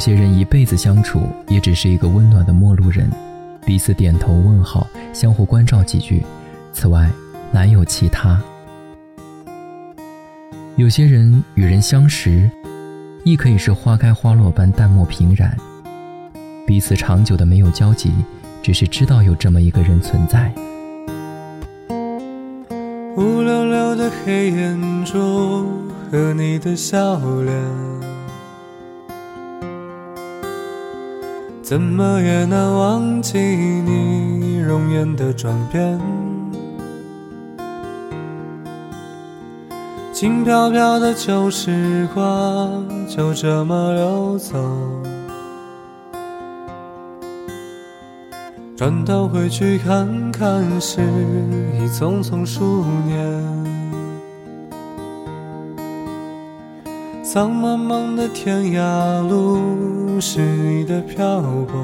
[0.00, 3.10] 有些人一辈子相处，也只是一个温暖的陌路人，
[3.66, 6.24] 彼此点头问好，相互关照几句，
[6.72, 7.10] 此外
[7.52, 8.40] 难有其他。
[10.76, 12.50] 有些人与人相识，
[13.24, 15.54] 亦可以是花开花落般淡漠平然，
[16.66, 18.10] 彼此长久的没有交集，
[18.62, 20.50] 只是知道有这么一个人存在。
[23.18, 25.68] 乌溜溜的黑眼珠
[26.10, 27.89] 和你的笑脸。
[31.70, 36.00] 怎么也难忘记你容颜的转变，
[40.12, 44.58] 轻飘飘的旧时光就这么溜走，
[48.76, 51.00] 转头回去看看，时
[51.80, 53.79] 已匆匆数年。
[57.32, 61.78] 苍茫茫的天涯路，是你的漂泊；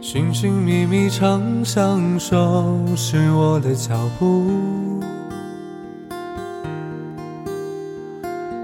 [0.00, 4.50] 寻寻觅觅长相守，是我的脚步。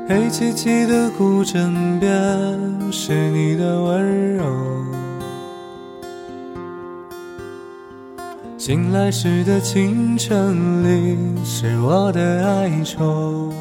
[0.08, 4.81] 黑漆漆的古镇边，是你的温柔。
[8.64, 13.52] 醒来时的清晨里，是我的哀愁。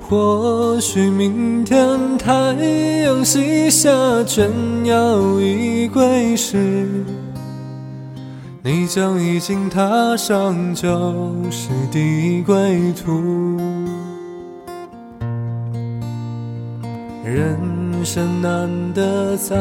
[0.00, 2.32] 或许明天太
[3.02, 3.90] 阳西下，
[4.24, 4.46] 倦
[4.84, 6.86] 鸟已归时，
[8.62, 10.88] 你将已经踏上旧
[11.50, 13.58] 时的归途。
[17.24, 17.58] 人
[18.02, 19.54] 人生难得再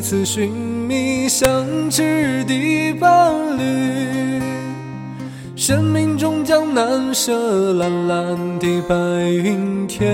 [0.00, 0.50] 次寻。
[0.50, 4.42] 觅相知的伴侣，
[5.54, 8.96] 生命终将难舍蓝蓝的白
[9.30, 10.12] 云天。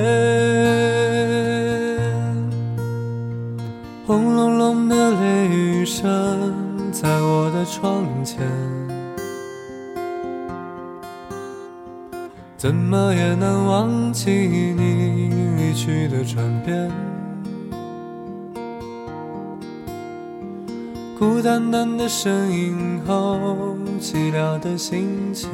[4.07, 6.05] 轰隆隆的雷雨声
[6.93, 8.41] 在我的窗前，
[12.59, 16.93] 怎么也难忘记你离去的转变。
[21.17, 25.49] 孤单单的身影后，寂寥的心情，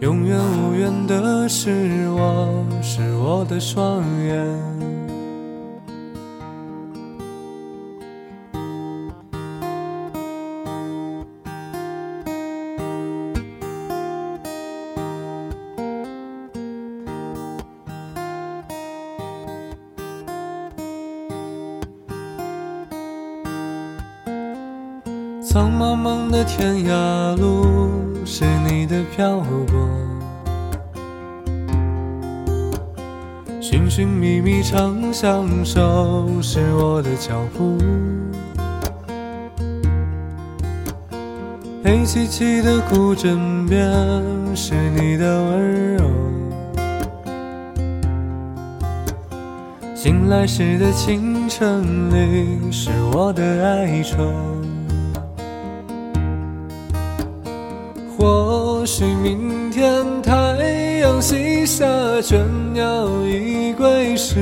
[0.00, 4.77] 永远无缘的是我，是我的双眼。
[25.58, 27.90] 苍茫茫的天涯路，
[28.24, 29.76] 是你的漂泊；
[33.60, 37.76] 寻寻觅觅长相守，是我的脚步。
[41.82, 43.90] 黑漆漆的古枕边，
[44.54, 46.04] 是你的温柔。
[49.92, 54.32] 醒来时的清晨里，是我的哀愁。
[58.78, 60.32] 或许明天太
[61.00, 61.84] 阳西下，
[62.22, 62.38] 倦
[62.72, 64.36] 鸟已归时，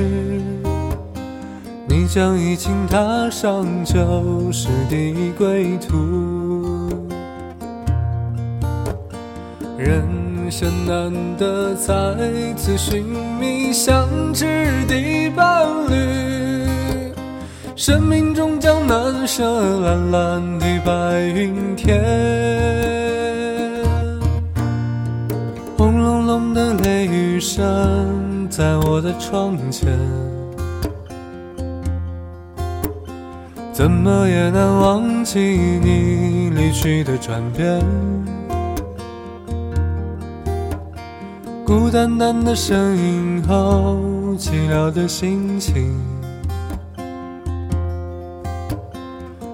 [1.87, 6.87] 你将已经踏上旧时的归途。
[9.75, 10.05] 人
[10.51, 11.95] 生难得再
[12.55, 13.03] 次寻
[13.39, 14.45] 觅相知
[14.87, 17.11] 的伴侣，
[17.75, 19.43] 生命终将难舍
[19.79, 22.96] 蓝蓝的白云天。
[25.77, 29.87] 轰隆隆的雷雨声在我的窗前，
[33.71, 37.79] 怎么也难忘记你离去的转变。
[41.63, 43.97] 孤单单的身影后，
[44.35, 45.95] 寂寥的心情，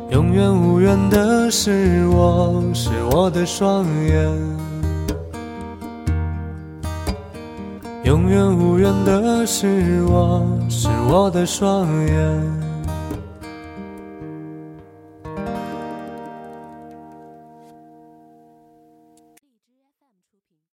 [0.09, 4.72] 永远无缘的是我，是我的双眼。
[8.03, 12.72] 永远无缘的是我，是我的双眼。